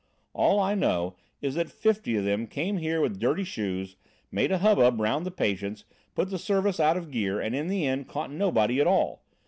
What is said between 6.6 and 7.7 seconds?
out of gear, and in